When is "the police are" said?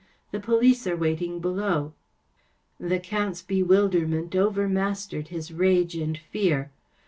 0.31-0.95